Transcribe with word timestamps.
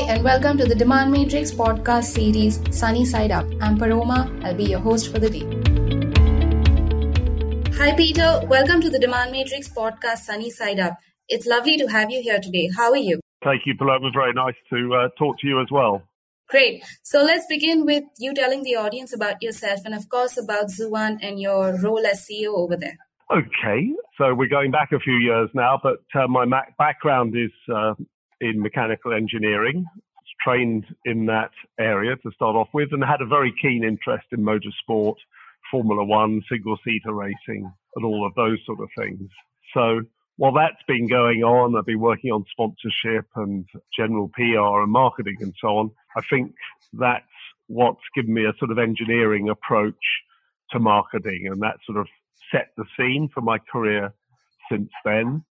Hi, 0.00 0.14
and 0.14 0.24
welcome 0.24 0.56
to 0.56 0.64
the 0.64 0.74
Demand 0.74 1.12
Matrix 1.12 1.50
podcast 1.50 2.04
series 2.04 2.58
Sunny 2.74 3.04
Side 3.04 3.30
Up. 3.30 3.44
I'm 3.60 3.76
Paroma. 3.76 4.34
I'll 4.42 4.54
be 4.54 4.64
your 4.64 4.80
host 4.80 5.12
for 5.12 5.18
the 5.18 5.28
day. 5.28 5.44
Hi, 7.76 7.94
Peter. 7.94 8.40
Welcome 8.46 8.80
to 8.80 8.88
the 8.88 8.98
Demand 8.98 9.30
Matrix 9.30 9.68
podcast 9.68 10.20
Sunny 10.20 10.48
Side 10.48 10.80
Up. 10.80 10.96
It's 11.28 11.46
lovely 11.46 11.76
to 11.76 11.86
have 11.88 12.10
you 12.10 12.22
here 12.22 12.40
today. 12.40 12.70
How 12.74 12.88
are 12.92 12.96
you? 12.96 13.20
Thank 13.44 13.66
you, 13.66 13.74
Paloma. 13.76 14.10
Very 14.10 14.32
nice 14.32 14.54
to 14.70 14.94
uh, 14.94 15.08
talk 15.18 15.38
to 15.40 15.46
you 15.46 15.60
as 15.60 15.66
well. 15.70 16.02
Great. 16.48 16.82
So 17.02 17.22
let's 17.22 17.44
begin 17.46 17.84
with 17.84 18.04
you 18.18 18.32
telling 18.32 18.62
the 18.62 18.76
audience 18.76 19.14
about 19.14 19.42
yourself 19.42 19.80
and, 19.84 19.94
of 19.94 20.08
course, 20.08 20.38
about 20.38 20.70
Zuant 20.70 21.18
and 21.20 21.38
your 21.38 21.78
role 21.82 22.06
as 22.06 22.26
CEO 22.26 22.54
over 22.54 22.74
there. 22.74 22.96
Okay. 23.30 23.92
So 24.16 24.32
we're 24.32 24.48
going 24.48 24.70
back 24.70 24.92
a 24.92 24.98
few 24.98 25.16
years 25.16 25.50
now, 25.52 25.78
but 25.82 25.98
uh, 26.14 26.26
my 26.26 26.46
background 26.78 27.34
is 27.36 27.52
uh, 27.70 27.92
in 28.40 28.60
mechanical 28.60 29.12
engineering, 29.12 29.86
trained 30.42 30.86
in 31.04 31.26
that 31.26 31.50
area 31.78 32.16
to 32.16 32.30
start 32.32 32.56
off 32.56 32.68
with, 32.72 32.92
and 32.92 33.04
had 33.04 33.20
a 33.20 33.26
very 33.26 33.52
keen 33.60 33.84
interest 33.84 34.26
in 34.32 34.40
motorsport, 34.40 35.16
Formula 35.70 36.04
One, 36.04 36.42
single 36.50 36.78
seater 36.84 37.12
racing, 37.12 37.70
and 37.96 38.04
all 38.04 38.26
of 38.26 38.34
those 38.34 38.58
sort 38.64 38.80
of 38.80 38.88
things. 38.96 39.28
So 39.74 40.00
while 40.36 40.52
that's 40.52 40.82
been 40.88 41.06
going 41.06 41.42
on, 41.42 41.76
I've 41.76 41.86
been 41.86 42.00
working 42.00 42.32
on 42.32 42.44
sponsorship 42.50 43.26
and 43.36 43.66
general 43.96 44.28
PR 44.28 44.82
and 44.82 44.90
marketing 44.90 45.36
and 45.40 45.54
so 45.60 45.68
on. 45.76 45.90
I 46.16 46.22
think 46.30 46.54
that's 46.92 47.24
what's 47.66 48.00
given 48.14 48.34
me 48.34 48.46
a 48.46 48.54
sort 48.58 48.70
of 48.70 48.78
engineering 48.78 49.48
approach 49.48 50.22
to 50.70 50.78
marketing, 50.78 51.48
and 51.50 51.60
that 51.62 51.76
sort 51.84 51.98
of 51.98 52.06
set 52.50 52.70
the 52.76 52.84
scene 52.96 53.28
for 53.32 53.42
my 53.42 53.58
career 53.58 54.12
since 54.70 54.90
then 55.04 55.44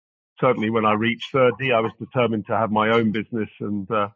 certainly 0.40 0.70
when 0.70 0.84
I 0.84 0.92
reached 0.92 1.32
30, 1.32 1.72
I 1.72 1.80
was 1.80 1.92
determined 1.98 2.46
to 2.46 2.56
have 2.56 2.70
my 2.70 2.90
own 2.90 3.12
business 3.12 3.48
and 3.60 3.90
uh, 3.90 4.09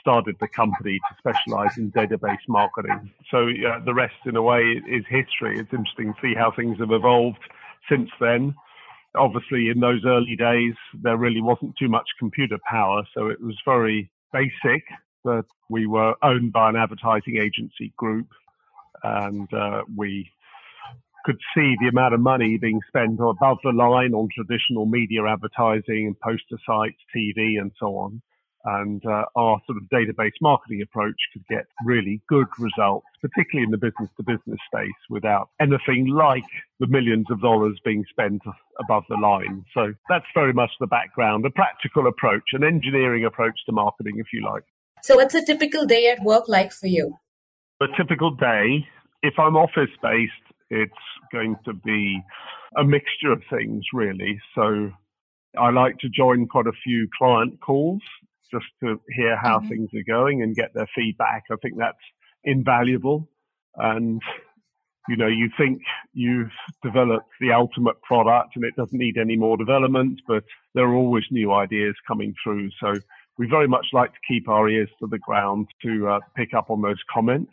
started 0.00 0.36
the 0.40 0.48
company 0.48 0.98
to 0.98 1.16
specialize 1.18 1.78
in 1.78 1.90
database 1.92 2.46
marketing. 2.48 3.10
So 3.30 3.48
uh, 3.48 3.84
the 3.84 3.94
rest, 3.94 4.14
in 4.26 4.36
a 4.36 4.42
way, 4.42 4.82
is 4.88 5.04
history. 5.08 5.58
It's 5.58 5.72
interesting 5.72 6.12
to 6.12 6.20
see 6.20 6.34
how 6.34 6.50
things 6.50 6.78
have 6.78 6.90
evolved 6.90 7.38
since 7.88 8.10
then. 8.20 8.54
Obviously, 9.14 9.68
in 9.68 9.80
those 9.80 10.04
early 10.04 10.36
days, 10.36 10.74
there 11.02 11.16
really 11.16 11.40
wasn't 11.40 11.76
too 11.76 11.88
much 11.88 12.08
computer 12.18 12.58
power, 12.68 13.02
so 13.14 13.28
it 13.28 13.40
was 13.40 13.56
very 13.64 14.10
basic. 14.32 14.82
But 15.24 15.44
we 15.68 15.86
were 15.86 16.14
owned 16.22 16.52
by 16.52 16.70
an 16.70 16.76
advertising 16.76 17.36
agency 17.36 17.92
group, 17.96 18.26
and 19.02 19.52
uh, 19.52 19.82
we 19.94 20.30
could 21.24 21.38
see 21.54 21.76
the 21.80 21.88
amount 21.88 22.14
of 22.14 22.20
money 22.20 22.58
being 22.58 22.80
spent 22.88 23.20
above 23.20 23.58
the 23.62 23.70
line 23.70 24.14
on 24.14 24.28
traditional 24.34 24.86
media 24.86 25.24
advertising 25.26 26.06
and 26.06 26.20
poster 26.20 26.58
sites, 26.66 26.98
TV, 27.14 27.60
and 27.60 27.72
so 27.78 27.96
on. 27.96 28.22
And 28.64 29.04
uh, 29.04 29.24
our 29.34 29.60
sort 29.66 29.76
of 29.78 29.88
database 29.92 30.38
marketing 30.40 30.82
approach 30.82 31.16
could 31.32 31.44
get 31.48 31.66
really 31.84 32.20
good 32.28 32.46
results, 32.60 33.06
particularly 33.20 33.64
in 33.64 33.72
the 33.72 33.76
business 33.76 34.08
to 34.16 34.22
business 34.22 34.60
space, 34.72 35.00
without 35.10 35.48
anything 35.60 36.06
like 36.06 36.44
the 36.78 36.86
millions 36.86 37.26
of 37.30 37.40
dollars 37.40 37.80
being 37.84 38.04
spent 38.08 38.40
above 38.78 39.02
the 39.08 39.16
line. 39.16 39.64
So 39.74 39.94
that's 40.08 40.26
very 40.32 40.52
much 40.52 40.70
the 40.78 40.86
background, 40.86 41.44
a 41.44 41.50
practical 41.50 42.06
approach, 42.06 42.44
an 42.52 42.62
engineering 42.62 43.24
approach 43.24 43.58
to 43.66 43.72
marketing, 43.72 44.18
if 44.18 44.26
you 44.32 44.44
like. 44.44 44.62
So, 45.02 45.16
what's 45.16 45.34
a 45.34 45.44
typical 45.44 45.84
day 45.84 46.08
at 46.08 46.22
work 46.22 46.48
like 46.48 46.70
for 46.70 46.86
you? 46.86 47.18
A 47.80 47.86
typical 47.96 48.30
day, 48.36 48.86
if 49.24 49.34
I'm 49.38 49.56
office 49.56 49.90
based, 50.00 50.32
it's 50.72 50.92
going 51.30 51.56
to 51.66 51.74
be 51.74 52.22
a 52.76 52.84
mixture 52.84 53.30
of 53.30 53.42
things, 53.50 53.84
really. 53.92 54.40
So 54.54 54.90
I 55.58 55.70
like 55.70 55.98
to 55.98 56.08
join 56.08 56.48
quite 56.48 56.66
a 56.66 56.72
few 56.82 57.08
client 57.16 57.60
calls 57.60 58.00
just 58.50 58.64
to 58.80 59.00
hear 59.14 59.36
how 59.36 59.58
mm-hmm. 59.58 59.68
things 59.68 59.90
are 59.94 60.12
going 60.12 60.42
and 60.42 60.56
get 60.56 60.72
their 60.74 60.88
feedback. 60.94 61.44
I 61.50 61.56
think 61.62 61.74
that's 61.78 61.96
invaluable. 62.44 63.28
And, 63.76 64.20
you 65.08 65.16
know, 65.16 65.26
you 65.26 65.50
think 65.58 65.82
you've 66.14 66.50
developed 66.82 67.28
the 67.40 67.52
ultimate 67.52 68.00
product 68.02 68.56
and 68.56 68.64
it 68.64 68.76
doesn't 68.76 68.98
need 68.98 69.18
any 69.18 69.36
more 69.36 69.56
development, 69.56 70.20
but 70.26 70.44
there 70.74 70.84
are 70.84 70.94
always 70.94 71.24
new 71.30 71.52
ideas 71.52 71.94
coming 72.06 72.34
through. 72.42 72.70
So 72.80 72.94
we 73.38 73.46
very 73.46 73.68
much 73.68 73.86
like 73.92 74.12
to 74.12 74.18
keep 74.26 74.48
our 74.48 74.68
ears 74.68 74.90
to 75.00 75.06
the 75.06 75.18
ground 75.18 75.68
to 75.82 76.08
uh, 76.08 76.20
pick 76.36 76.54
up 76.54 76.70
on 76.70 76.82
those 76.82 77.02
comments. 77.12 77.52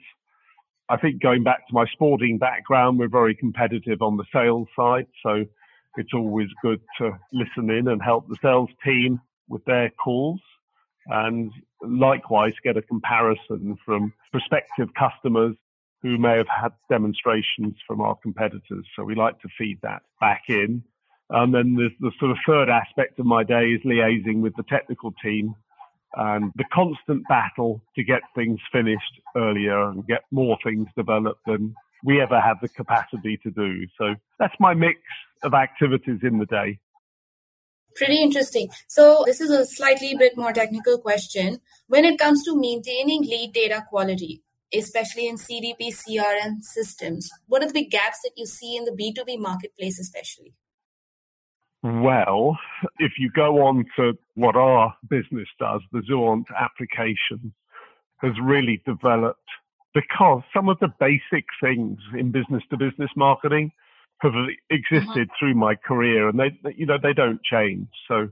I 0.90 0.98
think 0.98 1.22
going 1.22 1.44
back 1.44 1.68
to 1.68 1.74
my 1.74 1.86
sporting 1.94 2.38
background, 2.38 2.98
we're 2.98 3.10
very 3.10 3.36
competitive 3.36 4.02
on 4.02 4.18
the 4.18 4.26
sales 4.34 4.68
side. 4.76 5.08
So 5.24 5.46
it's 5.98 6.14
always 6.14 6.48
good 6.64 6.82
to 6.98 7.12
listen 7.32 7.70
in 7.70 7.88
and 7.88 8.02
help 8.02 8.28
the 8.28 8.38
sales 8.42 8.70
team 8.84 9.22
with 9.48 9.64
their 9.66 9.92
calls 10.04 10.40
and 11.08 11.52
likewise 11.82 12.54
get 12.64 12.78
a 12.78 12.82
comparison 12.82 13.78
from 13.86 14.14
prospective 14.32 14.90
customers 14.94 15.56
who 16.02 16.18
may 16.18 16.38
have 16.38 16.48
had 16.48 16.72
demonstrations 16.90 17.76
from 17.86 18.02
our 18.02 18.16
competitors. 18.16 18.86
So 18.96 19.04
we 19.04 19.16
like 19.16 19.40
to 19.42 19.50
feed 19.58 19.80
that 19.82 20.02
back 20.20 20.44
in. 20.48 20.84
And 21.30 21.54
then 21.54 21.76
the, 21.76 21.90
the 22.00 22.12
sort 22.20 22.32
of 22.32 22.38
third 22.48 22.70
aspect 22.70 23.20
of 23.20 23.26
my 23.26 23.44
day 23.44 23.72
is 23.72 23.82
liaising 23.84 24.42
with 24.42 24.56
the 24.56 24.64
technical 24.64 25.14
team 25.24 25.56
and 26.16 26.52
the 26.56 26.66
constant 26.74 27.28
battle 27.28 27.82
to 27.96 28.04
get 28.04 28.22
things 28.36 28.60
finished 28.72 29.22
earlier 29.36 29.90
and 29.90 30.06
get 30.08 30.22
more 30.32 30.58
things 30.64 30.88
developed 30.98 31.42
than 31.46 31.76
we 32.04 32.22
ever 32.22 32.40
have 32.40 32.58
the 32.62 32.70
capacity 32.70 33.38
to 33.44 33.52
do. 33.52 33.86
So 33.98 34.16
that's 34.40 34.56
my 34.60 34.74
mix 34.74 35.00
of 35.44 35.54
activities 35.54 36.20
in 36.24 36.40
the 36.40 36.46
day. 36.46 36.80
Pretty 37.96 38.22
interesting. 38.22 38.70
So 38.88 39.24
this 39.26 39.42
is 39.42 39.50
a 39.50 39.66
slightly 39.66 40.16
bit 40.18 40.38
more 40.38 40.54
technical 40.54 40.98
question. 41.00 41.60
When 41.88 42.06
it 42.06 42.20
comes 42.20 42.44
to 42.46 42.60
maintaining 42.60 43.24
lead 43.24 43.52
data 43.54 43.84
quality, 43.88 44.44
especially 44.74 45.28
in 45.28 45.36
CDP 45.36 45.92
CRM 45.92 46.62
systems, 46.62 47.30
what 47.48 47.64
are 47.64 47.68
the 47.68 47.74
big 47.74 47.92
gaps 47.92 48.20
that 48.24 48.32
you 48.38 48.46
see 48.46 48.76
in 48.76 48.86
the 48.86 48.92
B2B 48.92 49.40
marketplace, 49.40 50.00
especially? 50.00 50.54
Well, 51.82 52.58
if 52.98 53.14
you 53.18 53.32
go 53.34 53.66
on 53.66 53.86
to 53.96 54.14
what 54.36 54.56
our 54.56 54.94
business 55.10 55.48
does, 55.60 55.82
the 55.92 56.02
Zuant 56.10 56.46
application 56.58 57.54
has 58.18 58.34
really 58.44 58.82
developed 58.86 59.40
because 59.94 60.42
some 60.54 60.68
of 60.70 60.78
the 60.80 60.90
basic 61.00 61.46
things 61.62 61.98
in 62.18 62.32
business 62.32 62.64
to 62.70 62.78
business 62.78 63.10
marketing 63.16 63.72
have 64.22 64.34
existed 64.70 65.30
uh-huh. 65.30 65.36
through 65.40 65.56
my 65.56 65.76
career 65.76 66.28
and 66.28 66.40
they, 66.40 66.52
you 66.76 66.86
know, 66.86 66.98
they 67.02 67.14
don't 67.14 67.42
change. 67.44 67.88
So 68.08 68.28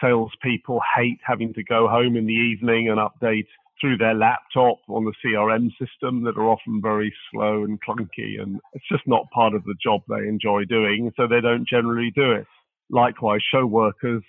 salespeople 0.00 0.80
hate 0.96 1.20
having 1.24 1.54
to 1.54 1.62
go 1.62 1.86
home 1.88 2.16
in 2.16 2.26
the 2.26 2.32
evening 2.32 2.88
and 2.88 2.98
update 2.98 3.46
through 3.80 3.96
their 3.98 4.14
laptop 4.14 4.78
on 4.88 5.04
the 5.04 5.12
CRM 5.24 5.70
system 5.78 6.24
that 6.24 6.36
are 6.36 6.48
often 6.48 6.80
very 6.82 7.14
slow 7.30 7.64
and 7.64 7.80
clunky 7.80 8.40
and 8.40 8.60
it's 8.74 8.88
just 8.90 9.06
not 9.06 9.30
part 9.30 9.54
of 9.54 9.64
the 9.64 9.74
job 9.82 10.02
they 10.08 10.28
enjoy 10.28 10.64
doing. 10.64 11.12
So 11.16 11.28
they 11.28 11.40
don't 11.40 11.66
generally 11.66 12.12
do 12.14 12.32
it. 12.32 12.46
Likewise, 12.92 13.40
show 13.52 13.66
workers, 13.66 14.22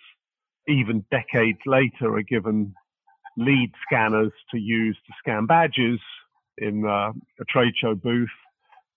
even 0.67 1.05
decades 1.11 1.59
later, 1.65 2.15
are 2.15 2.23
given 2.23 2.73
lead 3.37 3.71
scanners 3.85 4.31
to 4.51 4.57
use 4.57 4.97
to 5.05 5.13
scan 5.19 5.45
badges 5.45 5.99
in 6.57 6.85
uh, 6.85 7.11
a 7.39 7.45
trade 7.49 7.73
show 7.79 7.93
booth. 7.93 8.29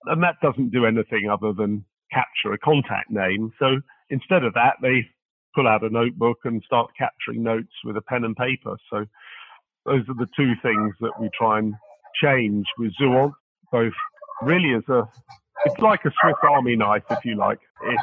And 0.04 0.22
that 0.22 0.37
doesn't 0.41 0.71
do 0.71 0.87
anything 0.87 1.28
other 1.31 1.53
than 1.53 1.84
capture 2.12 2.53
a 2.53 2.59
contact 2.59 3.10
name. 3.10 3.53
So 3.59 3.81
instead 4.09 4.44
of 4.44 4.54
that, 4.54 4.75
they 4.81 5.09
pull 5.54 5.66
out 5.66 5.83
a 5.83 5.91
notebook 5.91 6.38
and 6.44 6.62
start 6.65 6.91
capturing 6.97 7.43
notes 7.43 7.72
with 7.84 7.97
a 7.97 8.03
pen 8.03 8.25
and 8.25 8.37
paper. 8.37 8.77
So 8.91 9.06
those 9.84 10.03
are 10.09 10.15
the 10.15 10.28
two 10.37 10.53
things 10.62 10.94
that 11.00 11.12
we 11.21 11.28
try 11.37 11.59
and 11.59 11.75
change 12.22 12.66
with 12.78 12.93
Zuant, 13.00 13.33
both 13.72 13.93
really 14.43 14.75
as 14.75 14.83
a, 14.88 15.03
it's 15.65 15.78
like 15.81 16.00
a 16.04 16.10
Swiss 16.21 16.37
Army 16.43 16.77
knife, 16.77 17.04
if 17.10 17.25
you 17.25 17.37
like. 17.37 17.59
It 17.83 18.00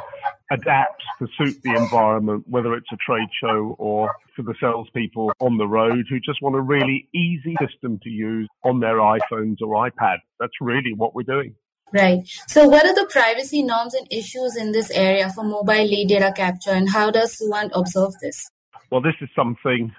adapts 0.53 1.03
to 1.19 1.28
suit 1.38 1.62
the 1.64 1.75
environment, 1.75 2.45
whether 2.48 2.74
it's 2.75 2.92
a 2.94 2.98
trade 2.98 3.27
show 3.42 3.75
or 3.80 4.13
for 4.36 4.44
the 4.44 4.54
salespeople 4.60 5.31
on 5.39 5.57
the 5.57 5.68
road 5.68 6.06
who 6.10 6.19
just 6.19 6.42
want 6.42 6.56
a 6.56 6.62
really 6.62 7.10
easy 7.13 7.56
system 7.60 8.00
to 8.04 8.10
use 8.10 8.48
on 8.63 8.80
their 8.80 8.98
iPhones 8.98 9.57
or 9.62 9.89
iPad. 9.89 10.18
That's 10.39 10.54
really 10.62 10.94
what 10.95 11.16
we're 11.16 11.24
doing. 11.24 11.56
Right. 11.92 12.22
So, 12.48 12.68
what 12.68 12.86
are 12.86 12.95
the 12.95 13.07
privacy 13.10 13.62
norms 13.62 13.94
and 13.94 14.07
issues 14.12 14.56
in 14.56 14.72
this 14.72 14.89
area 14.92 15.30
for 15.30 15.44
mobile 15.44 15.86
lead 15.86 16.07
data 16.10 16.33
capture, 16.36 16.72
and 16.72 16.89
how 16.89 17.12
does 17.12 17.39
Zuant 17.39 17.69
observe 17.74 18.13
this? 18.22 18.50
Well, 18.92 19.01
this 19.01 19.13
is 19.22 19.30
something 19.36 19.94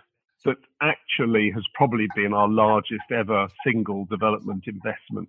that 0.44 0.56
actually 0.82 1.50
has 1.55 1.64
probably 1.75 2.06
been 2.17 2.34
our 2.34 2.49
largest 2.49 3.05
ever 3.12 3.49
single 3.64 4.06
development 4.06 4.64
investment. 4.67 5.28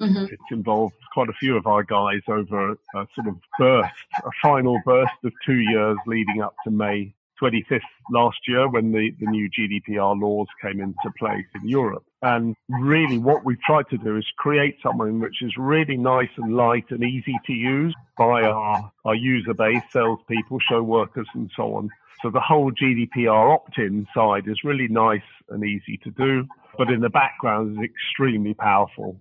Mm-hmm. 0.00 0.24
It's 0.24 0.50
involved 0.50 0.94
quite 1.12 1.28
a 1.28 1.34
few 1.34 1.56
of 1.56 1.66
our 1.66 1.82
guys 1.82 2.22
over 2.28 2.70
a, 2.70 2.72
a, 2.96 3.06
sort 3.14 3.28
of 3.28 3.36
burst, 3.58 3.92
a 4.24 4.30
final 4.42 4.80
burst 4.84 5.12
of 5.24 5.32
two 5.44 5.58
years 5.58 5.96
leading 6.06 6.42
up 6.42 6.54
to 6.64 6.70
May 6.70 7.14
25th 7.42 7.80
last 8.10 8.38
year 8.46 8.68
when 8.68 8.92
the, 8.92 9.10
the 9.20 9.26
new 9.26 9.48
GDPR 9.50 10.20
laws 10.20 10.46
came 10.60 10.80
into 10.80 11.12
place 11.18 11.44
in 11.54 11.68
Europe. 11.68 12.04
And 12.22 12.54
really 12.68 13.18
what 13.18 13.44
we've 13.44 13.60
tried 13.60 13.88
to 13.90 13.98
do 13.98 14.16
is 14.16 14.26
create 14.38 14.76
something 14.82 15.20
which 15.20 15.42
is 15.42 15.52
really 15.58 15.96
nice 15.96 16.30
and 16.36 16.54
light 16.54 16.84
and 16.90 17.02
easy 17.02 17.36
to 17.46 17.52
use 17.52 17.94
by 18.16 18.42
our, 18.42 18.92
our 19.04 19.14
user 19.14 19.54
base, 19.54 19.82
salespeople, 19.92 20.58
show 20.60 20.82
workers 20.82 21.26
and 21.34 21.50
so 21.56 21.74
on. 21.74 21.90
So 22.22 22.30
the 22.30 22.40
whole 22.40 22.70
GDPR 22.70 23.54
opt-in 23.54 24.06
side 24.14 24.46
is 24.46 24.62
really 24.62 24.86
nice 24.86 25.20
and 25.48 25.64
easy 25.64 25.98
to 26.04 26.10
do, 26.12 26.46
but 26.78 26.88
in 26.88 27.00
the 27.00 27.10
background 27.10 27.76
is 27.76 27.84
extremely 27.84 28.54
powerful. 28.54 29.18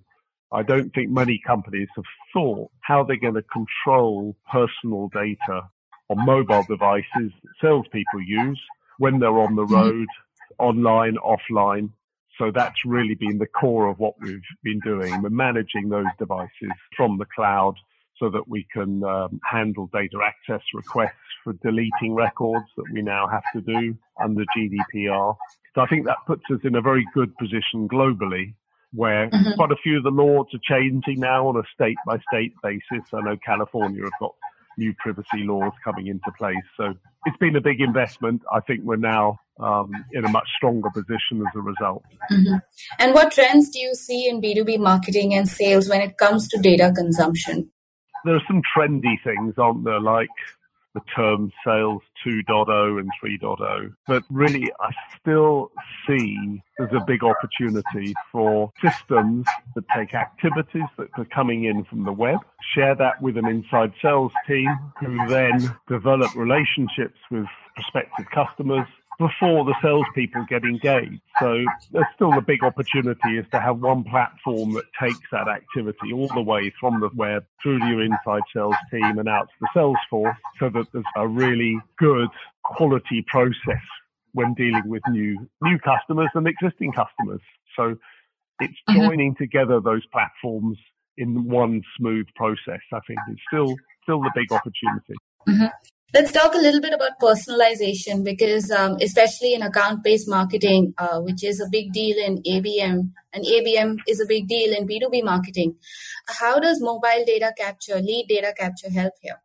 I 0.53 0.63
don't 0.63 0.93
think 0.93 1.09
many 1.09 1.39
companies 1.45 1.87
have 1.95 2.05
thought 2.33 2.71
how 2.81 3.03
they're 3.03 3.15
going 3.15 3.35
to 3.35 3.43
control 3.43 4.35
personal 4.51 5.09
data 5.13 5.63
on 6.09 6.25
mobile 6.25 6.63
devices 6.67 7.05
that 7.15 7.53
salespeople 7.61 8.21
use 8.25 8.61
when 8.97 9.19
they're 9.19 9.39
on 9.39 9.55
the 9.55 9.63
mm-hmm. 9.63 9.73
road, 9.73 10.07
online, 10.59 11.15
offline. 11.17 11.91
So 12.37 12.51
that's 12.51 12.85
really 12.85 13.15
been 13.15 13.37
the 13.37 13.47
core 13.47 13.87
of 13.87 13.99
what 13.99 14.15
we've 14.19 14.41
been 14.63 14.79
doing. 14.83 15.21
We're 15.21 15.29
managing 15.29 15.89
those 15.89 16.07
devices 16.19 16.71
from 16.97 17.17
the 17.17 17.25
cloud 17.33 17.75
so 18.17 18.29
that 18.29 18.47
we 18.47 18.67
can 18.71 19.03
um, 19.03 19.39
handle 19.49 19.89
data 19.93 20.19
access 20.23 20.61
requests 20.73 21.11
for 21.43 21.53
deleting 21.53 22.13
records 22.13 22.65
that 22.77 22.85
we 22.93 23.01
now 23.01 23.27
have 23.27 23.43
to 23.53 23.61
do 23.61 23.97
under 24.21 24.43
GDPR. 24.55 25.35
So 25.73 25.81
I 25.81 25.87
think 25.87 26.05
that 26.05 26.17
puts 26.27 26.43
us 26.51 26.59
in 26.63 26.75
a 26.75 26.81
very 26.81 27.05
good 27.13 27.35
position 27.37 27.87
globally 27.87 28.53
where 28.93 29.29
mm-hmm. 29.29 29.53
quite 29.53 29.71
a 29.71 29.75
few 29.83 29.97
of 29.97 30.03
the 30.03 30.09
laws 30.09 30.47
are 30.53 30.59
changing 30.63 31.19
now 31.19 31.47
on 31.47 31.57
a 31.57 31.63
state 31.73 31.97
by 32.05 32.19
state 32.31 32.53
basis. 32.61 33.07
I 33.13 33.21
know 33.21 33.37
California 33.45 34.03
have 34.03 34.19
got 34.19 34.35
new 34.77 34.93
privacy 34.97 35.43
laws 35.43 35.73
coming 35.83 36.07
into 36.07 36.31
place. 36.37 36.55
So 36.77 36.93
it's 37.25 37.37
been 37.37 37.55
a 37.55 37.61
big 37.61 37.81
investment. 37.81 38.41
I 38.51 38.59
think 38.61 38.81
we're 38.83 38.95
now 38.95 39.39
um, 39.59 39.91
in 40.11 40.25
a 40.25 40.29
much 40.29 40.47
stronger 40.57 40.89
position 40.89 41.41
as 41.41 41.55
a 41.55 41.61
result. 41.61 42.03
Mm-hmm. 42.31 42.55
And 42.99 43.13
what 43.13 43.31
trends 43.31 43.69
do 43.69 43.79
you 43.79 43.93
see 43.95 44.27
in 44.27 44.41
B2B 44.41 44.79
marketing 44.79 45.33
and 45.33 45.47
sales 45.47 45.87
when 45.87 46.01
it 46.01 46.17
comes 46.17 46.47
to 46.49 46.59
data 46.59 46.91
consumption? 46.95 47.71
There 48.25 48.35
are 48.35 48.43
some 48.47 48.61
trendy 48.75 49.15
things, 49.23 49.55
aren't 49.57 49.83
there? 49.83 49.99
Like 49.99 50.29
the 50.93 51.01
term 51.15 51.51
sales 51.65 52.01
2.0 52.25 52.99
and 52.99 53.09
3.0. 53.23 53.93
But 54.07 54.23
really, 54.29 54.71
I 54.79 54.91
still 55.19 55.71
see 56.07 56.61
there's 56.77 56.93
a 56.93 57.03
big 57.05 57.23
opportunity 57.23 58.13
for 58.31 58.71
systems 58.81 59.45
that 59.75 59.85
take 59.95 60.13
activities 60.13 60.83
that 60.97 61.07
are 61.17 61.25
coming 61.25 61.65
in 61.65 61.83
from 61.85 62.03
the 62.03 62.11
web, 62.11 62.39
share 62.75 62.95
that 62.95 63.21
with 63.21 63.37
an 63.37 63.47
inside 63.47 63.93
sales 64.01 64.31
team 64.47 64.67
who 64.99 65.27
then 65.27 65.75
develop 65.87 66.33
relationships 66.35 67.17
with 67.29 67.45
prospective 67.75 68.25
customers 68.31 68.87
before 69.21 69.63
the 69.65 69.75
salespeople 69.81 70.45
get 70.49 70.63
engaged. 70.63 71.21
So 71.39 71.63
there's 71.91 72.05
still 72.15 72.33
a 72.33 72.41
big 72.41 72.63
opportunity 72.63 73.37
is 73.37 73.45
to 73.51 73.59
have 73.59 73.79
one 73.79 74.03
platform 74.03 74.73
that 74.73 74.85
takes 74.99 75.19
that 75.31 75.47
activity 75.47 76.11
all 76.13 76.27
the 76.29 76.41
way 76.41 76.73
from 76.79 76.99
the 76.99 77.09
web 77.15 77.45
through 77.61 77.79
to 77.79 77.85
your 77.85 78.01
inside 78.01 78.41
sales 78.53 78.75
team 78.89 79.19
and 79.19 79.29
out 79.29 79.47
to 79.47 79.53
the 79.61 79.67
sales 79.73 79.97
force 80.09 80.35
so 80.59 80.69
that 80.69 80.87
there's 80.91 81.05
a 81.15 81.27
really 81.27 81.79
good 81.97 82.29
quality 82.63 83.23
process 83.27 83.85
when 84.33 84.55
dealing 84.55 84.87
with 84.87 85.03
new 85.09 85.47
new 85.61 85.77
customers 85.79 86.29
and 86.33 86.47
existing 86.47 86.91
customers. 86.91 87.41
So 87.75 87.95
it's 88.59 88.73
mm-hmm. 88.89 89.01
joining 89.01 89.33
mm-hmm. 89.33 89.43
together 89.43 89.79
those 89.79 90.05
platforms 90.11 90.77
in 91.17 91.47
one 91.47 91.83
smooth 91.97 92.25
process, 92.35 92.81
I 92.91 92.99
think 93.07 93.19
is 93.29 93.37
still 93.47 93.75
still 94.03 94.21
the 94.21 94.31
big 94.33 94.51
opportunity. 94.51 95.15
Mm-hmm. 95.47 95.65
Let's 96.13 96.33
talk 96.33 96.53
a 96.53 96.57
little 96.57 96.81
bit 96.81 96.93
about 96.93 97.19
personalization 97.21 98.25
because, 98.25 98.69
um, 98.69 98.97
especially 99.01 99.53
in 99.53 99.61
account 99.61 100.03
based 100.03 100.27
marketing, 100.27 100.93
uh, 100.97 101.21
which 101.21 101.41
is 101.41 101.61
a 101.61 101.69
big 101.71 101.93
deal 101.93 102.17
in 102.17 102.43
ABM, 102.43 103.11
and 103.31 103.45
ABM 103.45 103.95
is 104.05 104.19
a 104.19 104.25
big 104.27 104.49
deal 104.49 104.75
in 104.75 104.85
B2B 104.85 105.23
marketing. 105.23 105.75
How 106.27 106.59
does 106.59 106.81
mobile 106.81 107.23
data 107.25 107.53
capture, 107.57 108.01
lead 108.01 108.25
data 108.27 108.53
capture 108.57 108.91
help 108.91 109.13
here? 109.21 109.41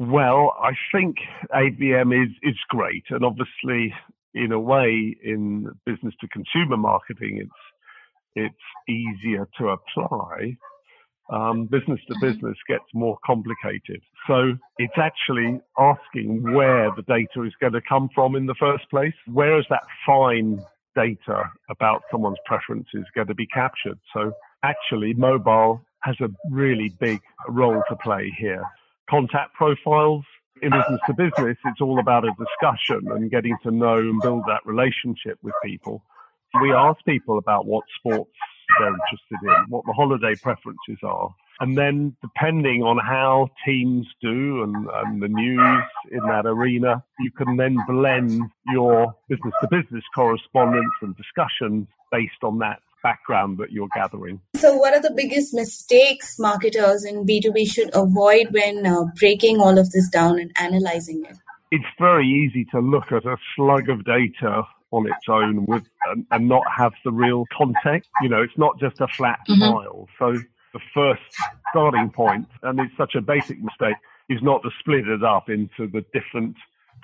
Well, 0.00 0.52
I 0.60 0.72
think 0.92 1.14
ABM 1.54 2.24
is, 2.24 2.32
is 2.42 2.56
great. 2.68 3.04
And 3.10 3.24
obviously, 3.24 3.94
in 4.34 4.50
a 4.50 4.58
way, 4.58 5.16
in 5.22 5.68
business 5.86 6.14
to 6.22 6.28
consumer 6.28 6.76
marketing, 6.76 7.38
it's, 7.44 7.60
it's 8.34 8.88
easier 8.88 9.46
to 9.58 9.68
apply 9.68 10.56
um, 11.30 11.66
business 11.66 12.00
to 12.08 12.14
mm-hmm. 12.14 12.26
business 12.26 12.56
gets 12.68 12.84
more 12.92 13.16
complicated. 13.24 14.02
So 14.26 14.52
it's 14.78 14.98
actually 14.98 15.60
asking 15.78 16.52
where 16.52 16.90
the 16.96 17.02
data 17.02 17.44
is 17.44 17.52
going 17.60 17.72
to 17.72 17.80
come 17.88 18.08
from 18.14 18.36
in 18.36 18.46
the 18.46 18.54
first 18.58 18.88
place. 18.90 19.14
Where 19.26 19.58
is 19.58 19.64
that 19.70 19.82
fine 20.04 20.60
data 20.96 21.44
about 21.70 22.02
someone's 22.10 22.38
preferences 22.46 23.04
going 23.14 23.28
to 23.28 23.34
be 23.34 23.46
captured? 23.46 23.98
So 24.12 24.32
actually, 24.62 25.14
mobile 25.14 25.82
has 26.02 26.16
a 26.20 26.28
really 26.50 26.88
big 27.00 27.20
role 27.48 27.82
to 27.88 27.96
play 27.96 28.32
here. 28.36 28.64
Contact 29.08 29.54
profiles. 29.54 30.24
In 30.62 30.72
business 30.72 31.00
to 31.06 31.14
business, 31.14 31.56
it's 31.64 31.80
all 31.80 31.98
about 32.00 32.24
a 32.24 32.32
discussion 32.38 33.10
and 33.12 33.30
getting 33.30 33.56
to 33.62 33.70
know 33.70 33.96
and 33.96 34.20
build 34.20 34.42
that 34.46 34.60
relationship 34.66 35.38
with 35.42 35.54
people. 35.64 36.02
We 36.60 36.74
ask 36.74 37.02
people 37.06 37.38
about 37.38 37.64
what 37.64 37.84
sports 37.96 38.30
they're 38.78 38.88
interested 38.88 39.38
in, 39.42 39.70
what 39.70 39.84
the 39.86 39.92
holiday 39.92 40.34
preferences 40.34 40.98
are. 41.02 41.34
And 41.60 41.76
then 41.76 42.16
depending 42.22 42.82
on 42.82 42.96
how 42.98 43.48
teams 43.66 44.06
do 44.22 44.62
and, 44.62 44.88
and 44.94 45.22
the 45.22 45.28
news 45.28 45.82
in 46.10 46.20
that 46.20 46.46
arena, 46.46 47.04
you 47.18 47.30
can 47.32 47.56
then 47.56 47.76
blend 47.86 48.40
your 48.72 49.14
business 49.28 49.52
to 49.60 49.68
business 49.68 50.04
correspondence 50.14 50.94
and 51.02 51.14
discussions 51.16 51.86
based 52.10 52.42
on 52.42 52.58
that 52.60 52.80
background 53.02 53.58
that 53.58 53.72
you're 53.72 53.88
gathering. 53.94 54.40
So, 54.56 54.74
what 54.76 54.94
are 54.94 55.02
the 55.02 55.12
biggest 55.14 55.52
mistakes 55.52 56.38
marketers 56.38 57.04
in 57.04 57.26
B2B 57.26 57.70
should 57.70 57.90
avoid 57.94 58.48
when 58.52 58.86
uh, 58.86 59.04
breaking 59.18 59.60
all 59.60 59.78
of 59.78 59.90
this 59.90 60.08
down 60.08 60.38
and 60.38 60.50
analyzing 60.56 61.24
it? 61.28 61.36
It's 61.70 61.84
very 61.98 62.26
easy 62.26 62.66
to 62.72 62.80
look 62.80 63.12
at 63.12 63.24
a 63.24 63.36
slug 63.54 63.88
of 63.88 64.04
data 64.04 64.62
on 64.92 65.06
its 65.06 65.28
own 65.28 65.66
with 65.66 65.84
and, 66.06 66.26
and, 66.30 66.48
not 66.48 66.64
have 66.76 66.92
the 67.04 67.12
real 67.12 67.44
context. 67.56 68.10
You 68.22 68.28
know, 68.28 68.42
it's 68.42 68.58
not 68.58 68.78
just 68.80 69.00
a 69.00 69.08
flat 69.08 69.38
mm-hmm. 69.48 69.60
file. 69.60 70.08
So 70.18 70.32
the 70.72 70.80
first 70.92 71.22
starting 71.70 72.10
point, 72.10 72.48
and 72.62 72.80
it's 72.80 72.96
such 72.96 73.14
a 73.14 73.20
basic 73.20 73.62
mistake, 73.62 73.96
is 74.28 74.42
not 74.42 74.62
to 74.62 74.70
split 74.80 75.08
it 75.08 75.22
up 75.22 75.48
into 75.48 75.86
the 75.86 76.04
different 76.12 76.56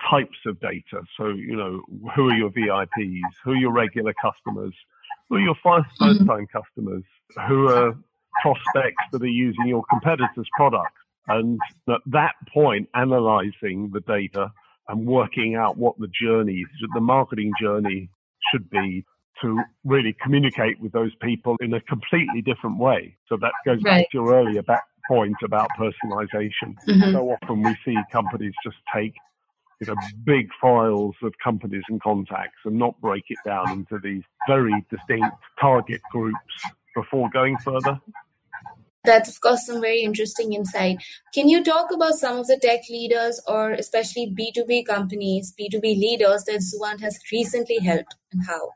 types 0.09 0.37
of 0.45 0.59
data. 0.59 1.01
So, 1.17 1.29
you 1.29 1.55
know, 1.55 1.81
who 2.15 2.29
are 2.29 2.35
your 2.35 2.49
VIPs? 2.49 3.21
Who 3.43 3.51
are 3.51 3.55
your 3.55 3.71
regular 3.71 4.13
customers? 4.21 4.73
Who 5.29 5.35
are 5.35 5.41
your 5.41 5.55
first 5.63 5.89
mm-hmm. 5.99 6.25
time 6.25 6.47
customers? 6.47 7.03
Who 7.47 7.69
are 7.69 7.95
prospects 8.41 9.03
that 9.11 9.21
are 9.21 9.27
using 9.27 9.67
your 9.67 9.83
competitors' 9.89 10.47
products? 10.55 10.93
And 11.27 11.59
at 11.89 12.01
that 12.07 12.35
point, 12.53 12.89
analyzing 12.93 13.91
the 13.91 13.99
data 14.01 14.51
and 14.89 15.05
working 15.05 15.55
out 15.55 15.77
what 15.77 15.97
the 15.99 16.07
journey, 16.07 16.65
the 16.93 17.01
marketing 17.01 17.51
journey 17.59 18.09
should 18.51 18.69
be 18.69 19.05
to 19.41 19.61
really 19.83 20.15
communicate 20.23 20.79
with 20.79 20.91
those 20.91 21.13
people 21.21 21.55
in 21.59 21.73
a 21.73 21.81
completely 21.81 22.41
different 22.41 22.79
way. 22.79 23.15
So 23.27 23.37
that 23.37 23.51
goes 23.65 23.81
right. 23.83 24.01
back 24.01 24.11
to 24.11 24.17
your 24.17 24.33
earlier 24.33 24.63
back 24.63 24.83
point 25.07 25.35
about 25.43 25.69
personalization. 25.77 26.75
Mm-hmm. 26.87 27.11
So 27.11 27.31
often 27.31 27.61
we 27.61 27.75
see 27.85 27.95
companies 28.11 28.53
just 28.63 28.77
take 28.93 29.13
you 29.79 29.87
know, 29.87 29.95
big 30.25 30.49
files 30.59 31.15
of 31.21 31.33
companies 31.43 31.83
and 31.89 32.01
contacts 32.01 32.57
and 32.65 32.77
not 32.77 32.99
break 32.99 33.25
it 33.29 33.37
down 33.45 33.71
into 33.71 33.99
these 33.99 34.23
very 34.47 34.73
distinct 34.89 35.37
target 35.61 36.01
groups 36.11 36.37
before 36.95 37.29
going 37.31 37.57
further. 37.59 37.99
That's, 39.03 39.29
of 39.29 39.39
course, 39.39 39.65
some 39.65 39.79
very 39.79 40.01
interesting 40.01 40.53
insight. 40.53 40.97
Can 41.33 41.47
you 41.47 41.63
talk 41.63 41.91
about 41.93 42.15
some 42.15 42.37
of 42.37 42.47
the 42.47 42.59
tech 42.61 42.81
leaders 42.89 43.41
or 43.47 43.71
especially 43.71 44.33
B2B 44.37 44.85
companies, 44.85 45.53
B2B 45.59 45.83
leaders 45.83 46.43
that 46.45 46.61
Zuant 46.61 47.01
has 47.01 47.17
recently 47.31 47.79
helped 47.79 48.15
and 48.33 48.43
how? 48.45 48.71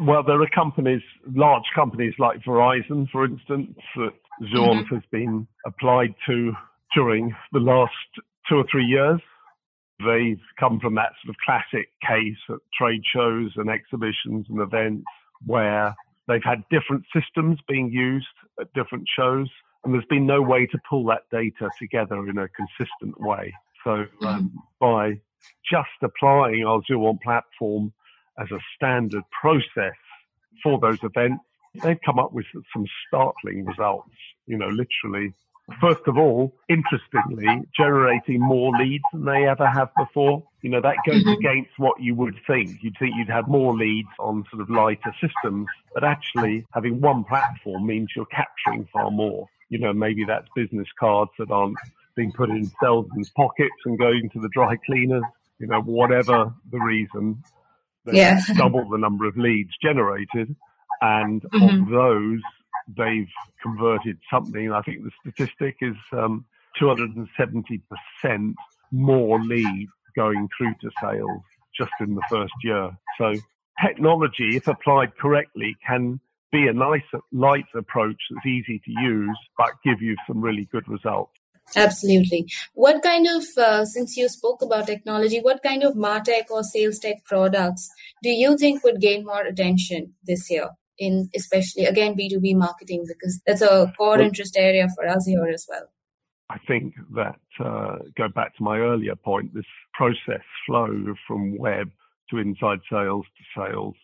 Well, 0.00 0.22
there 0.22 0.40
are 0.40 0.48
companies, 0.54 1.02
large 1.34 1.64
companies 1.74 2.14
like 2.18 2.42
Verizon, 2.42 3.10
for 3.10 3.26
instance, 3.26 3.76
that 3.96 4.12
Zuant 4.54 4.84
mm-hmm. 4.84 4.94
has 4.94 5.04
been 5.10 5.46
applied 5.66 6.14
to 6.26 6.52
during 6.94 7.34
the 7.52 7.58
last 7.58 7.92
two 8.48 8.56
or 8.56 8.64
three 8.70 8.84
years. 8.84 9.20
They've 9.98 10.40
come 10.58 10.80
from 10.80 10.94
that 10.94 11.12
sort 11.22 11.30
of 11.30 11.36
classic 11.44 11.88
case 12.00 12.38
at 12.48 12.56
trade 12.76 13.02
shows 13.14 13.52
and 13.56 13.68
exhibitions 13.68 14.46
and 14.48 14.60
events 14.60 15.04
where 15.44 15.94
They've 16.28 16.44
had 16.44 16.62
different 16.70 17.04
systems 17.14 17.58
being 17.68 17.90
used 17.90 18.26
at 18.60 18.72
different 18.74 19.04
shows, 19.16 19.48
and 19.84 19.92
there's 19.92 20.04
been 20.06 20.26
no 20.26 20.40
way 20.40 20.66
to 20.66 20.78
pull 20.88 21.04
that 21.06 21.22
data 21.30 21.68
together 21.78 22.28
in 22.28 22.38
a 22.38 22.48
consistent 22.48 23.20
way. 23.20 23.52
So 23.84 23.90
um, 23.90 24.06
mm-hmm. 24.20 24.56
by 24.80 25.20
just 25.68 25.88
applying 26.02 26.64
our 26.64 26.80
Zuant 26.88 27.20
platform 27.20 27.92
as 28.38 28.50
a 28.52 28.58
standard 28.76 29.24
process 29.40 29.96
for 30.62 30.78
those 30.78 30.98
events, 31.02 31.44
they've 31.82 31.98
come 32.04 32.18
up 32.18 32.32
with 32.32 32.46
some 32.72 32.86
startling 33.08 33.64
results. 33.64 34.10
You 34.46 34.58
know, 34.58 34.68
literally 34.68 35.34
first 35.80 36.02
of 36.06 36.16
all, 36.16 36.54
interestingly, 36.68 37.62
generating 37.76 38.40
more 38.40 38.76
leads 38.76 39.04
than 39.12 39.24
they 39.24 39.46
ever 39.46 39.68
have 39.68 39.90
before. 39.96 40.42
You 40.62 40.70
know, 40.70 40.80
that 40.80 40.96
goes 41.06 41.22
mm-hmm. 41.22 41.30
against 41.30 41.70
what 41.78 42.00
you 42.00 42.14
would 42.14 42.36
think. 42.46 42.82
You'd 42.82 42.96
think 42.98 43.14
you'd 43.16 43.28
have 43.28 43.48
more 43.48 43.76
leads 43.76 44.08
on 44.18 44.44
sort 44.50 44.62
of 44.62 44.70
lighter 44.70 45.14
systems, 45.20 45.66
but 45.94 46.04
actually 46.04 46.64
having 46.72 47.00
one 47.00 47.24
platform 47.24 47.86
means 47.86 48.10
you're 48.14 48.26
capturing 48.26 48.88
far 48.92 49.10
more. 49.10 49.48
You 49.68 49.78
know, 49.78 49.92
maybe 49.92 50.24
that's 50.24 50.46
business 50.54 50.88
cards 50.98 51.30
that 51.38 51.50
aren't 51.50 51.76
being 52.14 52.32
put 52.32 52.50
in 52.50 52.70
salesmen's 52.82 53.30
pockets 53.30 53.74
and 53.86 53.98
going 53.98 54.30
to 54.30 54.40
the 54.40 54.50
dry 54.52 54.76
cleaners, 54.86 55.24
you 55.58 55.66
know, 55.66 55.80
whatever 55.80 56.52
the 56.70 56.78
reason. 56.78 57.42
Yeah. 58.04 58.40
double 58.56 58.88
the 58.90 58.98
number 58.98 59.26
of 59.26 59.36
leads 59.36 59.70
generated. 59.82 60.54
And 61.00 61.42
mm-hmm. 61.42 61.82
of 61.82 61.88
those, 61.88 62.40
they've 62.96 63.30
converted 63.62 64.18
something. 64.30 64.72
I 64.72 64.82
think 64.82 65.02
the 65.04 65.10
statistic 65.20 65.76
is 65.80 65.96
um, 66.12 66.44
270% 66.80 68.54
more 68.90 69.40
leads 69.40 69.90
going 70.14 70.48
through 70.56 70.74
to 70.82 70.90
sales 71.00 71.42
just 71.76 71.92
in 72.00 72.14
the 72.14 72.22
first 72.28 72.52
year. 72.62 72.90
So 73.18 73.34
technology, 73.84 74.56
if 74.56 74.68
applied 74.68 75.16
correctly, 75.16 75.76
can 75.86 76.20
be 76.50 76.68
a 76.68 76.72
nice 76.72 77.02
light 77.32 77.64
approach 77.74 78.20
that's 78.30 78.46
easy 78.46 78.78
to 78.84 78.90
use, 79.02 79.38
but 79.56 79.70
give 79.84 80.02
you 80.02 80.16
some 80.26 80.40
really 80.40 80.66
good 80.70 80.86
results. 80.86 81.32
Absolutely. 81.74 82.46
What 82.74 83.02
kind 83.02 83.26
of, 83.26 83.44
uh, 83.56 83.84
since 83.86 84.16
you 84.16 84.28
spoke 84.28 84.60
about 84.60 84.86
technology, 84.86 85.40
what 85.40 85.62
kind 85.62 85.82
of 85.82 85.94
Martech 85.94 86.50
or 86.50 86.62
sales 86.62 86.98
tech 86.98 87.24
products 87.24 87.88
do 88.22 88.28
you 88.28 88.58
think 88.58 88.84
would 88.84 89.00
gain 89.00 89.24
more 89.24 89.42
attention 89.42 90.14
this 90.22 90.50
year? 90.50 90.70
In 91.02 91.28
especially 91.34 91.84
again 91.86 92.14
B2B 92.14 92.54
marketing 92.54 93.04
because 93.08 93.40
that's 93.44 93.60
a 93.60 93.92
core 93.98 94.20
interest 94.20 94.56
area 94.56 94.86
for 94.94 95.04
us 95.04 95.26
here 95.26 95.44
as 95.52 95.66
well. 95.68 95.88
I 96.48 96.58
think 96.68 96.94
that 97.16 97.40
uh, 97.58 97.96
go 98.16 98.28
back 98.28 98.54
to 98.56 98.62
my 98.62 98.78
earlier 98.78 99.16
point, 99.16 99.52
this 99.52 99.72
process 99.94 100.44
flow 100.64 101.14
from 101.26 101.58
web 101.58 101.90
to 102.30 102.38
inside 102.38 102.78
sales 102.88 103.26
to 103.36 103.60
sales 103.60 103.96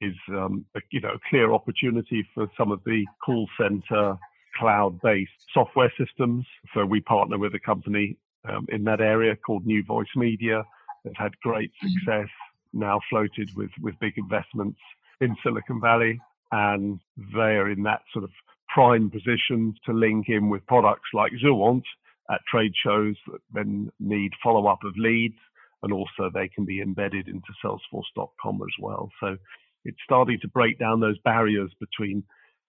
is 0.00 0.14
um, 0.30 0.64
a, 0.74 0.80
you 0.90 1.00
know 1.02 1.10
a 1.10 1.28
clear 1.28 1.52
opportunity 1.52 2.26
for 2.34 2.46
some 2.56 2.72
of 2.72 2.80
the 2.86 3.04
call 3.22 3.46
center 3.60 4.16
cloud-based 4.58 5.38
software 5.52 5.92
systems. 5.98 6.46
So 6.72 6.86
we 6.86 7.00
partner 7.02 7.36
with 7.36 7.54
a 7.54 7.60
company 7.60 8.16
um, 8.48 8.66
in 8.70 8.84
that 8.84 9.02
area 9.02 9.36
called 9.36 9.66
NewVoiceMedia. 9.66 10.64
They've 11.04 11.12
had 11.14 11.38
great 11.40 11.70
mm-hmm. 11.72 11.88
success. 11.98 12.30
Now 12.72 13.00
floated 13.10 13.50
with 13.54 13.72
with 13.82 13.98
big 14.00 14.14
investments 14.16 14.80
in 15.20 15.36
Silicon 15.42 15.82
Valley 15.82 16.18
and 16.52 17.00
they're 17.34 17.70
in 17.70 17.82
that 17.84 18.02
sort 18.12 18.24
of 18.24 18.30
prime 18.68 19.10
position 19.10 19.74
to 19.86 19.92
link 19.92 20.26
in 20.28 20.48
with 20.48 20.66
products 20.66 21.08
like 21.14 21.32
Zuant 21.44 21.82
at 22.30 22.40
trade 22.50 22.72
shows 22.84 23.14
that 23.28 23.40
then 23.52 23.90
need 24.00 24.32
follow 24.42 24.66
up 24.66 24.80
of 24.84 24.92
leads, 24.96 25.38
and 25.82 25.92
also 25.92 26.30
they 26.32 26.48
can 26.48 26.64
be 26.64 26.80
embedded 26.80 27.28
into 27.28 27.48
Salesforce.com 27.64 28.60
as 28.62 28.74
well. 28.80 29.08
So 29.20 29.36
it's 29.84 29.98
starting 30.04 30.38
to 30.42 30.48
break 30.48 30.78
down 30.78 31.00
those 31.00 31.18
barriers 31.24 31.70
between 31.78 32.24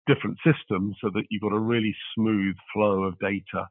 different 0.06 0.38
systems 0.46 0.96
so 1.02 1.10
that 1.14 1.24
you've 1.30 1.42
got 1.42 1.54
a 1.54 1.60
really 1.60 1.96
smooth 2.16 2.56
flow 2.74 3.04
of 3.04 3.18
data 3.20 3.68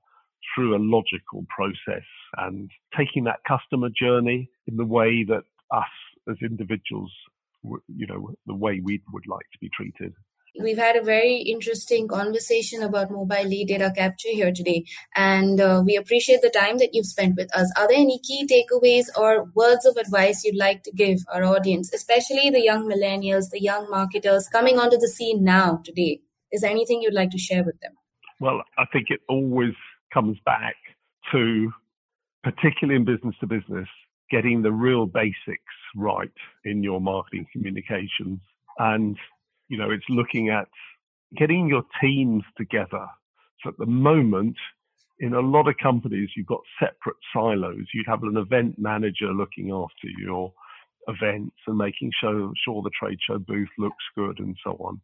through 0.55 0.77
a 0.77 0.79
logical 0.79 1.45
process 1.49 2.05
and 2.37 2.71
taking 2.97 3.25
that 3.25 3.41
customer 3.47 3.89
journey 3.89 4.49
in 4.67 4.77
the 4.77 4.85
way 4.85 5.25
that 5.25 5.45
us 5.71 5.85
as 6.29 6.37
individuals 6.43 7.13
you 7.89 8.07
know, 8.07 8.31
the 8.47 8.55
way 8.55 8.81
we 8.83 9.03
would 9.13 9.27
like 9.27 9.47
to 9.53 9.59
be 9.61 9.71
treated. 9.75 10.15
We've 10.59 10.79
had 10.79 10.97
a 10.97 11.03
very 11.03 11.37
interesting 11.37 12.09
conversation 12.09 12.83
about 12.83 13.11
mobile 13.11 13.45
lead 13.45 13.69
data 13.69 13.93
capture 13.95 14.31
here 14.31 14.53
today, 14.53 14.85
and 15.15 15.61
uh, 15.61 15.83
we 15.85 15.97
appreciate 15.97 16.41
the 16.41 16.49
time 16.49 16.79
that 16.79 16.95
you've 16.95 17.07
spent 17.07 17.37
with 17.37 17.55
us. 17.55 17.71
Are 17.77 17.87
there 17.87 17.99
any 17.99 18.19
key 18.21 18.47
takeaways 18.47 19.05
or 19.19 19.51
words 19.55 19.85
of 19.85 19.99
advice 19.99 20.45
you'd 20.45 20.57
like 20.57 20.83
to 20.85 20.93
give 20.93 21.19
our 21.31 21.45
audience, 21.45 21.93
especially 21.93 22.49
the 22.49 22.63
young 22.63 22.89
millennials, 22.89 23.51
the 23.51 23.61
young 23.61 23.91
marketers 23.91 24.49
coming 24.49 24.79
onto 24.79 24.97
the 24.97 25.09
scene 25.09 25.45
now 25.45 25.83
today? 25.85 26.21
Is 26.51 26.63
there 26.63 26.71
anything 26.71 27.03
you'd 27.03 27.13
like 27.13 27.33
to 27.33 27.39
share 27.39 27.63
with 27.63 27.79
them? 27.81 27.93
Well, 28.41 28.63
I 28.79 28.85
think 28.93 29.07
it 29.11 29.21
always 29.29 29.75
comes 30.13 30.39
back 30.47 30.77
to, 31.33 31.71
particularly 32.43 32.97
in 32.97 33.05
business 33.05 33.35
to 33.41 33.47
business, 33.47 33.89
getting 34.31 34.63
the 34.63 34.73
real 34.73 35.05
basics 35.05 35.76
right 35.97 36.33
in 36.65 36.83
your 36.83 37.01
marketing 37.01 37.47
communications. 37.53 38.41
And, 38.79 39.17
you 39.69 39.79
know, 39.79 39.91
it's 39.91 40.05
looking 40.09 40.51
at 40.51 40.69
getting 41.37 41.69
your 41.69 41.83
teams 42.01 42.45
together. 42.57 43.07
So 43.63 43.71
at 43.71 43.79
the 43.79 43.87
moment, 43.87 44.57
in 45.19 45.35
a 45.35 45.41
lot 45.41 45.69
of 45.69 45.77
companies, 45.83 46.31
you've 46.37 46.47
got 46.47 46.61
separate 46.79 47.17
silos. 47.33 47.87
You'd 47.95 48.07
have 48.07 48.23
an 48.23 48.37
event 48.37 48.79
manager 48.79 49.33
looking 49.33 49.71
after 49.71 50.09
your 50.19 50.53
events 51.09 51.57
and 51.67 51.79
making 51.79 52.13
sure, 52.21 52.53
sure 52.65 52.83
the 52.83 52.91
trade 52.99 53.19
show 53.27 53.39
booth 53.39 53.69
looks 53.79 54.05
good 54.15 54.39
and 54.39 54.57
so 54.63 54.73
on. 54.81 55.01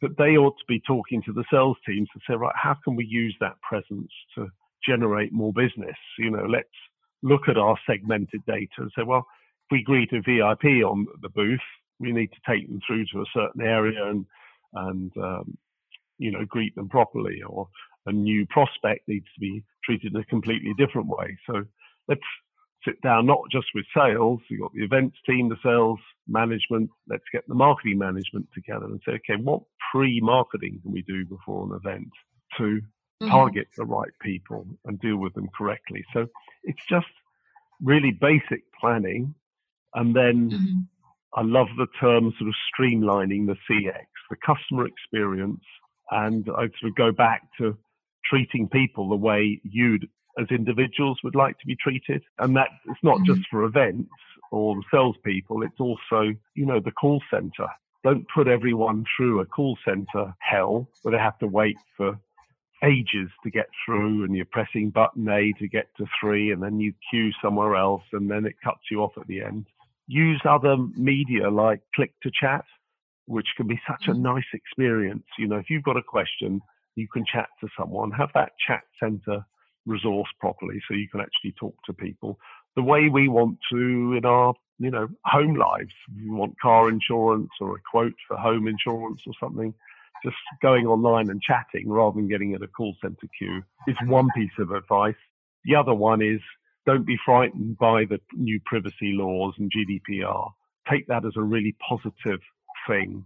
But 0.00 0.16
they 0.18 0.36
ought 0.36 0.56
to 0.58 0.64
be 0.66 0.80
talking 0.80 1.22
to 1.24 1.32
the 1.32 1.44
sales 1.50 1.76
teams 1.86 2.08
to 2.14 2.20
say, 2.26 2.34
right, 2.34 2.54
how 2.56 2.76
can 2.82 2.96
we 2.96 3.04
use 3.04 3.36
that 3.40 3.60
presence 3.60 4.10
to 4.34 4.48
generate 4.86 5.32
more 5.32 5.52
business? 5.52 5.96
You 6.18 6.30
know, 6.30 6.46
let's 6.48 6.68
look 7.22 7.42
at 7.48 7.56
our 7.56 7.76
segmented 7.86 8.44
data 8.46 8.72
and 8.78 8.90
say, 8.96 9.02
well, 9.04 9.26
we 9.70 9.82
greet 9.82 10.12
a 10.12 10.20
VIP 10.20 10.84
on 10.84 11.06
the 11.20 11.28
booth, 11.28 11.60
we 11.98 12.12
need 12.12 12.30
to 12.32 12.50
take 12.52 12.68
them 12.68 12.80
through 12.86 13.04
to 13.12 13.20
a 13.20 13.32
certain 13.34 13.62
area 13.62 14.08
and 14.08 14.26
and 14.74 15.12
um, 15.18 15.56
you 16.18 16.30
know 16.30 16.44
greet 16.46 16.74
them 16.74 16.88
properly, 16.88 17.42
or 17.46 17.68
a 18.06 18.12
new 18.12 18.46
prospect 18.46 19.06
needs 19.08 19.26
to 19.34 19.40
be 19.40 19.64
treated 19.84 20.14
in 20.14 20.20
a 20.20 20.24
completely 20.24 20.72
different 20.76 21.08
way. 21.08 21.36
So 21.46 21.64
let's 22.08 22.22
sit 22.84 23.00
down 23.02 23.26
not 23.26 23.40
just 23.50 23.66
with 23.74 23.84
sales, 23.96 24.40
you've 24.48 24.60
got 24.60 24.72
the 24.74 24.84
events 24.84 25.16
team, 25.26 25.48
the 25.48 25.56
sales 25.62 25.98
management, 26.26 26.90
let's 27.08 27.24
get 27.32 27.46
the 27.48 27.54
marketing 27.54 27.98
management 27.98 28.46
together 28.54 28.86
and 28.86 29.00
say, 29.06 29.12
okay, 29.12 29.40
what 29.40 29.62
pre-marketing 29.92 30.80
can 30.82 30.92
we 30.92 31.02
do 31.02 31.24
before 31.24 31.66
an 31.66 31.80
event 31.84 32.08
to 32.58 32.64
mm-hmm. 32.64 33.28
target 33.28 33.68
the 33.76 33.84
right 33.84 34.12
people 34.20 34.66
and 34.84 35.00
deal 35.00 35.16
with 35.16 35.34
them 35.34 35.48
correctly? 35.56 36.04
So 36.12 36.26
it's 36.64 36.84
just 36.88 37.06
really 37.80 38.12
basic 38.12 38.62
planning. 38.80 39.34
And 39.94 40.14
then 40.14 40.50
mm-hmm. 40.50 40.78
I 41.34 41.42
love 41.42 41.68
the 41.76 41.86
term 42.00 42.32
sort 42.38 42.48
of 42.48 42.54
streamlining 42.72 43.46
the 43.46 43.56
CX, 43.68 44.06
the 44.30 44.36
customer 44.44 44.86
experience. 44.86 45.62
And 46.10 46.46
I 46.50 46.68
sort 46.80 46.90
of 46.90 46.94
go 46.96 47.12
back 47.12 47.42
to 47.58 47.76
treating 48.24 48.68
people 48.68 49.08
the 49.08 49.16
way 49.16 49.60
you'd 49.64 50.08
as 50.38 50.46
individuals 50.50 51.18
would 51.22 51.34
like 51.34 51.58
to 51.58 51.66
be 51.66 51.76
treated. 51.76 52.22
And 52.38 52.56
that 52.56 52.68
it's 52.86 53.02
not 53.02 53.18
mm-hmm. 53.18 53.34
just 53.34 53.48
for 53.50 53.64
events 53.64 54.10
or 54.50 54.76
the 54.76 54.82
salespeople, 54.90 55.62
it's 55.62 55.80
also, 55.80 56.34
you 56.54 56.66
know, 56.66 56.80
the 56.80 56.90
call 56.90 57.22
center. 57.30 57.68
Don't 58.04 58.26
put 58.34 58.48
everyone 58.48 59.04
through 59.16 59.40
a 59.40 59.46
call 59.46 59.78
center 59.84 60.34
hell 60.40 60.88
where 61.02 61.12
they 61.12 61.22
have 61.22 61.38
to 61.38 61.46
wait 61.46 61.76
for 61.96 62.18
ages 62.84 63.30
to 63.44 63.50
get 63.50 63.68
through 63.84 64.24
and 64.24 64.34
you're 64.34 64.44
pressing 64.46 64.90
button 64.90 65.28
A 65.28 65.52
to 65.58 65.68
get 65.68 65.86
to 65.96 66.06
three 66.20 66.50
and 66.50 66.62
then 66.62 66.80
you 66.80 66.92
queue 67.10 67.30
somewhere 67.40 67.76
else 67.76 68.02
and 68.12 68.30
then 68.30 68.44
it 68.44 68.54
cuts 68.62 68.80
you 68.90 69.02
off 69.02 69.12
at 69.18 69.26
the 69.28 69.42
end. 69.42 69.66
Use 70.06 70.40
other 70.48 70.76
media 70.96 71.48
like 71.50 71.80
click 71.94 72.12
to 72.22 72.30
chat, 72.30 72.64
which 73.26 73.48
can 73.56 73.66
be 73.66 73.80
such 73.86 74.08
a 74.08 74.12
mm. 74.12 74.20
nice 74.20 74.44
experience. 74.52 75.24
You 75.38 75.48
know, 75.48 75.56
if 75.56 75.70
you've 75.70 75.84
got 75.84 75.96
a 75.96 76.02
question, 76.02 76.60
you 76.96 77.08
can 77.08 77.24
chat 77.24 77.48
to 77.60 77.68
someone, 77.78 78.10
have 78.12 78.30
that 78.34 78.52
chat 78.66 78.82
center 79.00 79.44
resource 79.86 80.28
properly 80.40 80.80
so 80.86 80.94
you 80.94 81.08
can 81.08 81.20
actually 81.20 81.52
talk 81.58 81.74
to 81.84 81.92
people 81.92 82.38
the 82.76 82.82
way 82.82 83.08
we 83.08 83.28
want 83.28 83.58
to 83.70 84.14
in 84.16 84.24
our, 84.24 84.54
you 84.78 84.90
know, 84.90 85.08
home 85.24 85.54
lives. 85.54 85.92
If 86.14 86.24
you 86.24 86.34
want 86.34 86.58
car 86.60 86.88
insurance 86.88 87.50
or 87.60 87.76
a 87.76 87.80
quote 87.90 88.14
for 88.26 88.36
home 88.36 88.66
insurance 88.66 89.22
or 89.26 89.32
something, 89.40 89.74
just 90.24 90.36
going 90.62 90.86
online 90.86 91.30
and 91.30 91.42
chatting 91.42 91.88
rather 91.88 92.16
than 92.16 92.28
getting 92.28 92.54
at 92.54 92.62
a 92.62 92.68
call 92.68 92.94
center 93.02 93.26
queue 93.38 93.62
is 93.86 93.96
one 94.06 94.28
piece 94.36 94.52
of 94.58 94.70
advice. 94.70 95.16
The 95.64 95.74
other 95.74 95.94
one 95.94 96.22
is 96.22 96.40
don't 96.86 97.06
be 97.06 97.18
frightened 97.24 97.78
by 97.78 98.04
the 98.04 98.20
new 98.34 98.60
privacy 98.64 99.12
laws 99.12 99.54
and 99.58 99.70
GDPR. 99.70 100.50
Take 100.90 101.06
that 101.06 101.24
as 101.24 101.32
a 101.36 101.42
really 101.42 101.76
positive 101.88 102.40
thing. 102.88 103.24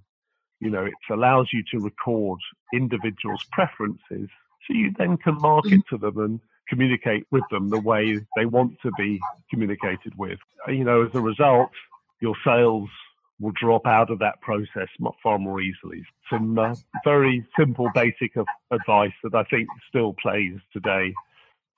You 0.61 0.71
know, 0.71 0.85
it 0.85 0.95
allows 1.11 1.49
you 1.53 1.63
to 1.73 1.85
record 1.85 2.39
individuals' 2.73 3.45
preferences 3.53 4.29
so 4.67 4.75
you 4.75 4.93
then 4.99 5.17
can 5.17 5.37
market 5.39 5.81
to 5.91 5.99
them 5.99 6.19
and 6.19 6.41
communicate 6.69 7.27
with 7.31 7.45
them 7.51 7.71
the 7.71 7.81
way 7.81 8.19
they 8.37 8.47
want 8.47 8.77
to 8.83 8.91
be 8.99 9.21
communicated 9.51 10.17
with. 10.17 10.39
You 10.67 10.85
know, 10.85 11.07
as 11.07 11.15
a 11.15 11.21
result, 11.21 11.71
your 12.21 12.35
sales 12.45 12.89
will 13.39 13.53
drop 13.53 13.87
out 13.87 14.11
of 14.11 14.19
that 14.19 14.41
process 14.41 14.89
far 15.23 15.39
more 15.39 15.61
easily. 15.61 16.03
Some 16.31 16.59
uh, 16.59 16.75
very 17.05 17.47
simple, 17.57 17.91
basic 17.95 18.37
of 18.37 18.47
advice 18.71 19.13
that 19.23 19.35
I 19.35 19.45
think 19.45 19.69
still 19.89 20.15
plays 20.15 20.59
today 20.73 21.13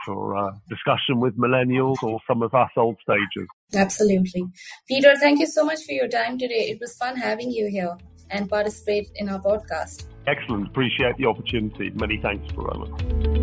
for 0.05 0.37
uh, 0.37 0.51
discussion 0.69 1.21
with 1.21 1.37
millennials 1.37 2.03
or 2.03 2.21
some 2.27 2.43
of 2.43 2.55
us 2.55 2.71
old 2.77 2.97
stagers. 3.03 3.49
Absolutely. 3.75 4.45
Peter, 4.87 5.15
thank 5.17 5.41
you 5.41 5.47
so 5.47 5.65
much 5.65 5.85
for 5.85 5.93
your 5.93 6.09
time 6.09 6.39
today. 6.39 6.71
It 6.71 6.81
was 6.81 6.97
fun 6.97 7.17
having 7.17 7.51
you 7.51 7.69
here 7.69 7.97
and 8.31 8.49
participate 8.49 9.11
in 9.17 9.29
our 9.29 9.41
podcast. 9.41 10.05
Excellent. 10.27 10.69
Appreciate 10.69 11.17
the 11.17 11.27
opportunity. 11.27 11.91
Many 11.91 12.19
thanks, 12.21 12.53
Varela. 12.53 13.38